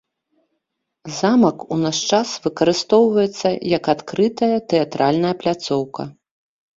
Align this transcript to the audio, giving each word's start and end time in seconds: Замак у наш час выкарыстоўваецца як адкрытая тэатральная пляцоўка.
Замак 1.17 1.57
у 1.75 1.75
наш 1.81 1.99
час 2.15 2.29
выкарыстоўваецца 2.45 3.47
як 3.77 3.83
адкрытая 3.93 4.49
тэатральная 4.73 5.35
пляцоўка. 5.45 6.03